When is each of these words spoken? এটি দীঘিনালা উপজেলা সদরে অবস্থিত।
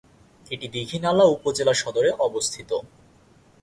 এটি 0.51 0.67
দীঘিনালা 0.67 1.25
উপজেলা 1.35 1.73
সদরে 1.73 2.09
অবস্থিত। 2.27 2.69